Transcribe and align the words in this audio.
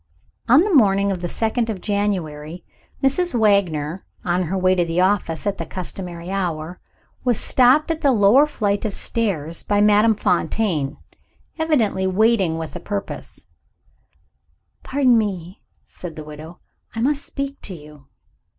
On 0.49 0.61
the 0.63 0.73
morning 0.73 1.11
of 1.11 1.21
the 1.21 1.29
second 1.29 1.69
of 1.69 1.79
January, 1.79 2.65
Mrs. 3.03 3.35
Wagner 3.35 4.03
(on 4.25 4.41
her 4.41 4.57
way 4.57 4.73
to 4.73 4.83
the 4.83 4.99
office 4.99 5.45
at 5.45 5.59
the 5.59 5.63
customary 5.67 6.31
hour) 6.31 6.79
was 7.23 7.39
stopped 7.39 7.91
at 7.91 8.01
the 8.01 8.11
lower 8.11 8.47
flight 8.47 8.83
of 8.83 8.95
stairs 8.95 9.61
by 9.61 9.79
Madame 9.79 10.15
Fontaine 10.15 10.97
evidently 11.59 12.07
waiting 12.07 12.57
with 12.57 12.75
a 12.75 12.79
purpose. 12.79 13.45
"Pardon 14.81 15.19
me," 15.19 15.61
said 15.85 16.15
the 16.15 16.23
widow, 16.23 16.57
"I 16.95 17.01
must 17.01 17.23
speak 17.23 17.61
to 17.61 17.75
you." 17.75 18.07